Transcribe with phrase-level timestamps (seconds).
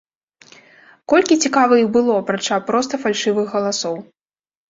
[1.11, 3.95] Колькі, цікава, іх было, апрача проста фальшывых галасоў?